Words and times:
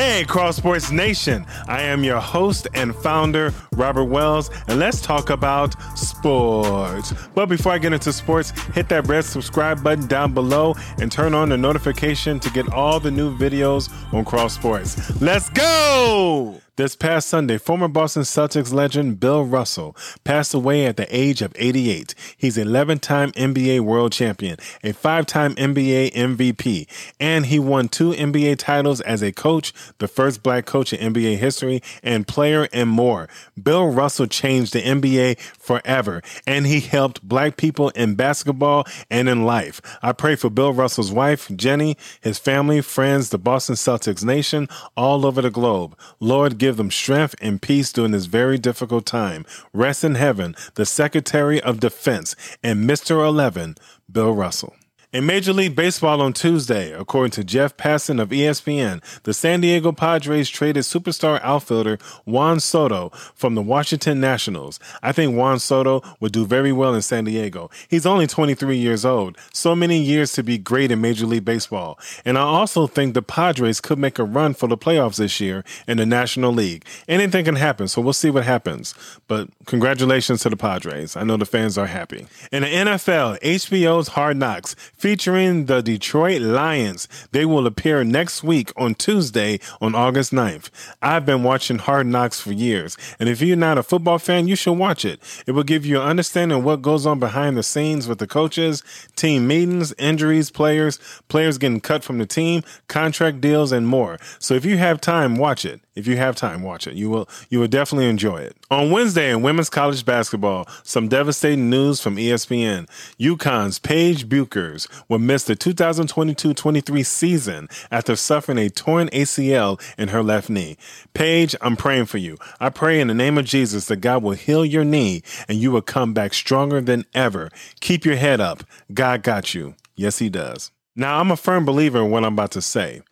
Hey, 0.00 0.24
Cross 0.24 0.56
Sports 0.56 0.90
Nation. 0.90 1.44
I 1.68 1.82
am 1.82 2.02
your 2.02 2.20
host 2.20 2.66
and 2.72 2.96
founder, 2.96 3.52
Robert 3.74 4.06
Wells, 4.06 4.48
and 4.66 4.80
let's 4.80 5.02
talk 5.02 5.28
about 5.28 5.74
sports. 5.94 7.12
But 7.34 7.50
before 7.50 7.72
I 7.72 7.78
get 7.78 7.92
into 7.92 8.10
sports, 8.10 8.52
hit 8.72 8.88
that 8.88 9.06
red 9.08 9.26
subscribe 9.26 9.82
button 9.82 10.06
down 10.06 10.32
below 10.32 10.74
and 10.98 11.12
turn 11.12 11.34
on 11.34 11.50
the 11.50 11.58
notification 11.58 12.40
to 12.40 12.50
get 12.50 12.72
all 12.72 12.98
the 12.98 13.10
new 13.10 13.36
videos 13.36 13.90
on 14.14 14.24
Cross 14.24 14.54
Sports. 14.54 15.20
Let's 15.20 15.50
go! 15.50 16.62
This 16.80 16.96
past 16.96 17.28
Sunday, 17.28 17.58
former 17.58 17.88
Boston 17.88 18.22
Celtics 18.22 18.72
legend 18.72 19.20
Bill 19.20 19.44
Russell 19.44 19.94
passed 20.24 20.54
away 20.54 20.86
at 20.86 20.96
the 20.96 21.06
age 21.14 21.42
of 21.42 21.52
88. 21.56 22.14
He's 22.38 22.56
11 22.56 23.00
time 23.00 23.32
NBA 23.32 23.80
world 23.80 24.12
champion, 24.12 24.56
a 24.82 24.92
five 24.94 25.26
time 25.26 25.54
NBA 25.56 26.14
MVP, 26.14 26.86
and 27.20 27.44
he 27.44 27.58
won 27.58 27.90
two 27.90 28.12
NBA 28.12 28.56
titles 28.56 29.02
as 29.02 29.20
a 29.20 29.30
coach, 29.30 29.74
the 29.98 30.08
first 30.08 30.42
black 30.42 30.64
coach 30.64 30.94
in 30.94 31.12
NBA 31.12 31.36
history, 31.36 31.82
and 32.02 32.26
player, 32.26 32.66
and 32.72 32.88
more. 32.88 33.28
Bill 33.62 33.90
Russell 33.90 34.26
changed 34.26 34.72
the 34.72 34.80
NBA 34.80 35.38
forever, 35.58 36.22
and 36.46 36.66
he 36.66 36.80
helped 36.80 37.22
black 37.22 37.58
people 37.58 37.90
in 37.90 38.14
basketball 38.14 38.86
and 39.10 39.28
in 39.28 39.44
life. 39.44 39.82
I 40.00 40.12
pray 40.12 40.34
for 40.34 40.48
Bill 40.48 40.72
Russell's 40.72 41.12
wife, 41.12 41.50
Jenny, 41.54 41.98
his 42.22 42.38
family, 42.38 42.80
friends, 42.80 43.28
the 43.28 43.36
Boston 43.36 43.74
Celtics 43.74 44.24
nation, 44.24 44.66
all 44.96 45.26
over 45.26 45.42
the 45.42 45.50
globe. 45.50 45.94
Lord, 46.20 46.56
give 46.56 46.69
them 46.76 46.90
strength 46.90 47.34
and 47.40 47.60
peace 47.60 47.92
during 47.92 48.12
this 48.12 48.26
very 48.26 48.58
difficult 48.58 49.06
time. 49.06 49.44
Rest 49.72 50.04
in 50.04 50.14
heaven, 50.14 50.54
the 50.74 50.86
Secretary 50.86 51.60
of 51.60 51.80
Defense 51.80 52.36
and 52.62 52.88
Mr. 52.88 53.26
11, 53.26 53.76
Bill 54.10 54.32
Russell. 54.32 54.74
In 55.12 55.26
Major 55.26 55.52
League 55.52 55.74
Baseball 55.74 56.20
on 56.20 56.32
Tuesday, 56.32 56.92
according 56.92 57.32
to 57.32 57.42
Jeff 57.42 57.76
Passan 57.76 58.22
of 58.22 58.28
ESPN, 58.28 59.02
the 59.24 59.34
San 59.34 59.60
Diego 59.60 59.90
Padres 59.90 60.48
traded 60.48 60.84
superstar 60.84 61.40
outfielder 61.42 61.98
Juan 62.26 62.60
Soto 62.60 63.08
from 63.34 63.56
the 63.56 63.60
Washington 63.60 64.20
Nationals. 64.20 64.78
I 65.02 65.10
think 65.10 65.34
Juan 65.34 65.58
Soto 65.58 66.00
would 66.20 66.30
do 66.30 66.46
very 66.46 66.70
well 66.70 66.94
in 66.94 67.02
San 67.02 67.24
Diego. 67.24 67.70
He's 67.88 68.06
only 68.06 68.28
23 68.28 68.76
years 68.76 69.04
old, 69.04 69.36
so 69.52 69.74
many 69.74 70.00
years 70.00 70.30
to 70.34 70.44
be 70.44 70.58
great 70.58 70.92
in 70.92 71.00
Major 71.00 71.26
League 71.26 71.44
Baseball. 71.44 71.98
And 72.24 72.38
I 72.38 72.42
also 72.42 72.86
think 72.86 73.14
the 73.14 73.20
Padres 73.20 73.80
could 73.80 73.98
make 73.98 74.20
a 74.20 74.24
run 74.24 74.54
for 74.54 74.68
the 74.68 74.78
playoffs 74.78 75.16
this 75.16 75.40
year 75.40 75.64
in 75.88 75.96
the 75.96 76.06
National 76.06 76.52
League. 76.52 76.84
Anything 77.08 77.46
can 77.46 77.56
happen, 77.56 77.88
so 77.88 78.00
we'll 78.00 78.12
see 78.12 78.30
what 78.30 78.44
happens. 78.44 78.94
But 79.26 79.48
congratulations 79.66 80.42
to 80.42 80.50
the 80.50 80.56
Padres. 80.56 81.16
I 81.16 81.24
know 81.24 81.36
the 81.36 81.46
fans 81.46 81.76
are 81.76 81.88
happy. 81.88 82.28
In 82.52 82.62
the 82.62 82.68
NFL, 82.68 83.40
HBO's 83.40 84.06
Hard 84.06 84.36
Knocks 84.36 84.76
featuring 85.00 85.64
the 85.64 85.80
Detroit 85.80 86.42
Lions. 86.42 87.08
They 87.32 87.46
will 87.46 87.66
appear 87.66 88.04
next 88.04 88.44
week 88.44 88.70
on 88.76 88.94
Tuesday 88.94 89.58
on 89.80 89.94
August 89.94 90.30
9th. 90.30 90.68
I've 91.00 91.24
been 91.24 91.42
watching 91.42 91.78
Hard 91.78 92.06
Knocks 92.06 92.38
for 92.38 92.52
years, 92.52 92.98
and 93.18 93.26
if 93.26 93.40
you're 93.40 93.56
not 93.56 93.78
a 93.78 93.82
football 93.82 94.18
fan, 94.18 94.46
you 94.46 94.56
should 94.56 94.74
watch 94.74 95.06
it. 95.06 95.18
It 95.46 95.52
will 95.52 95.62
give 95.62 95.86
you 95.86 96.02
an 96.02 96.06
understanding 96.06 96.58
of 96.58 96.64
what 96.64 96.82
goes 96.82 97.06
on 97.06 97.18
behind 97.18 97.56
the 97.56 97.62
scenes 97.62 98.06
with 98.06 98.18
the 98.18 98.26
coaches, 98.26 98.84
team 99.16 99.46
meetings, 99.46 99.94
injuries, 99.94 100.50
players, 100.50 100.98
players 101.28 101.56
getting 101.56 101.80
cut 101.80 102.04
from 102.04 102.18
the 102.18 102.26
team, 102.26 102.62
contract 102.88 103.40
deals, 103.40 103.72
and 103.72 103.88
more. 103.88 104.18
So 104.38 104.52
if 104.52 104.66
you 104.66 104.76
have 104.76 105.00
time, 105.00 105.36
watch 105.36 105.64
it. 105.64 105.80
If 105.94 106.06
you 106.06 106.16
have 106.16 106.36
time, 106.36 106.62
watch 106.62 106.86
it. 106.86 106.94
You 106.94 107.10
will 107.10 107.28
you 107.50 107.58
will 107.58 107.68
definitely 107.68 108.08
enjoy 108.08 108.38
it. 108.38 108.56
On 108.70 108.90
Wednesday 108.90 109.30
in 109.30 109.42
women's 109.42 109.68
college 109.68 110.04
basketball, 110.04 110.66
some 110.82 111.08
devastating 111.08 111.68
news 111.68 112.00
from 112.00 112.16
ESPN. 112.16 112.88
UConn's 113.18 113.78
Paige 113.78 114.28
Bueckers 114.28 114.89
will 115.08 115.18
miss 115.18 115.44
the 115.44 115.56
2022-23 115.56 117.04
season 117.04 117.68
after 117.90 118.16
suffering 118.16 118.58
a 118.58 118.70
torn 118.70 119.08
ACL 119.08 119.80
in 119.98 120.08
her 120.08 120.22
left 120.22 120.50
knee. 120.50 120.76
Paige, 121.14 121.54
I'm 121.60 121.76
praying 121.76 122.06
for 122.06 122.18
you. 122.18 122.36
I 122.58 122.70
pray 122.70 123.00
in 123.00 123.08
the 123.08 123.14
name 123.14 123.38
of 123.38 123.44
Jesus 123.44 123.86
that 123.86 123.96
God 123.96 124.22
will 124.22 124.32
heal 124.32 124.64
your 124.64 124.84
knee 124.84 125.22
and 125.48 125.58
you 125.58 125.70
will 125.70 125.82
come 125.82 126.12
back 126.12 126.34
stronger 126.34 126.80
than 126.80 127.04
ever. 127.14 127.50
Keep 127.80 128.04
your 128.04 128.16
head 128.16 128.40
up. 128.40 128.64
God 128.92 129.22
got 129.22 129.54
you. 129.54 129.74
Yes, 129.96 130.18
he 130.18 130.28
does. 130.28 130.70
Now, 130.96 131.20
I'm 131.20 131.30
a 131.30 131.36
firm 131.36 131.64
believer 131.64 132.02
in 132.02 132.10
what 132.10 132.24
I'm 132.24 132.32
about 132.32 132.50
to 132.52 132.62
say. 132.62 133.02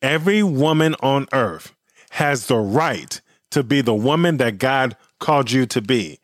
Every 0.00 0.42
woman 0.42 0.94
on 1.00 1.26
earth 1.32 1.72
has 2.10 2.46
the 2.46 2.58
right 2.58 3.20
to 3.50 3.62
be 3.62 3.80
the 3.80 3.94
woman 3.94 4.36
that 4.36 4.58
God 4.58 4.96
called 5.18 5.50
you 5.50 5.66
to 5.66 5.80
be. 5.80 6.20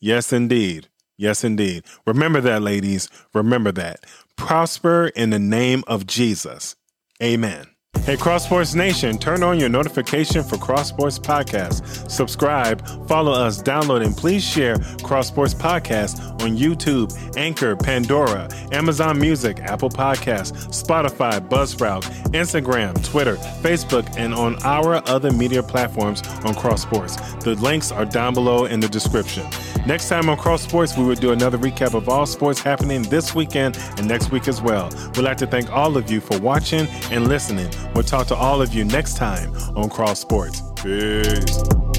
Yes, 0.00 0.32
indeed. 0.32 0.88
Yes, 1.16 1.44
indeed. 1.44 1.84
Remember 2.06 2.40
that, 2.40 2.62
ladies. 2.62 3.08
Remember 3.34 3.72
that. 3.72 4.04
Prosper 4.36 5.08
in 5.14 5.30
the 5.30 5.38
name 5.38 5.84
of 5.86 6.06
Jesus. 6.06 6.76
Amen. 7.22 7.66
Hey, 8.02 8.18
Cross 8.18 8.44
Sports 8.44 8.74
Nation, 8.74 9.16
turn 9.16 9.42
on 9.42 9.58
your 9.58 9.70
notification 9.70 10.44
for 10.44 10.58
Cross 10.58 10.90
Sports 10.90 11.18
Podcast. 11.18 12.10
Subscribe, 12.10 12.86
follow 13.08 13.32
us, 13.32 13.62
download, 13.62 14.04
and 14.04 14.14
please 14.14 14.44
share 14.44 14.76
Cross 15.02 15.28
Sports 15.28 15.54
Podcast 15.54 16.20
on 16.42 16.54
YouTube, 16.54 17.10
Anchor, 17.38 17.74
Pandora, 17.74 18.46
Amazon 18.72 19.18
Music, 19.18 19.58
Apple 19.60 19.88
Podcasts, 19.88 20.52
Spotify, 20.68 21.40
Buzzsprout, 21.48 22.02
Instagram, 22.32 23.02
Twitter, 23.10 23.36
Facebook, 23.62 24.06
and 24.18 24.34
on 24.34 24.62
our 24.64 24.96
other 25.08 25.30
media 25.30 25.62
platforms 25.62 26.20
on 26.44 26.54
Cross 26.54 26.82
Sports. 26.82 27.16
The 27.36 27.54
links 27.54 27.90
are 27.90 28.04
down 28.04 28.34
below 28.34 28.66
in 28.66 28.80
the 28.80 28.88
description. 28.88 29.46
Next 29.86 30.10
time 30.10 30.28
on 30.28 30.36
Cross 30.36 30.62
Sports, 30.62 30.94
we 30.96 31.04
will 31.04 31.14
do 31.14 31.32
another 31.32 31.56
recap 31.56 31.94
of 31.94 32.10
all 32.10 32.26
sports 32.26 32.60
happening 32.60 33.00
this 33.02 33.34
weekend 33.34 33.78
and 33.96 34.06
next 34.06 34.30
week 34.30 34.46
as 34.46 34.60
well. 34.60 34.90
We'd 35.16 35.22
like 35.22 35.38
to 35.38 35.46
thank 35.46 35.70
all 35.70 35.96
of 35.96 36.10
you 36.10 36.20
for 36.20 36.38
watching 36.40 36.86
and 37.10 37.28
listening. 37.28 37.70
We'll 37.94 38.04
talk 38.04 38.26
to 38.28 38.34
all 38.34 38.60
of 38.60 38.74
you 38.74 38.84
next 38.84 39.16
time 39.16 39.54
on 39.76 39.88
Cross 39.88 40.20
Sports. 40.20 40.62
Peace. 40.76 41.93